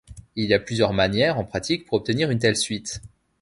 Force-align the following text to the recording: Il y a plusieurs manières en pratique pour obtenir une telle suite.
Il 0.35 0.45
y 0.49 0.55
a 0.55 0.59
plusieurs 0.59 0.93
manières 0.93 1.37
en 1.37 1.43
pratique 1.45 1.85
pour 1.85 1.99
obtenir 1.99 2.31
une 2.31 2.39
telle 2.39 2.57
suite. 2.57 3.01